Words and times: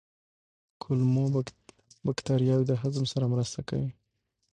کولمو 0.81 1.25
بکتریاوې 2.05 2.65
د 2.67 2.73
هضم 2.81 3.05
سره 3.13 3.25
مرسته 3.33 3.59
کوي. 3.69 3.89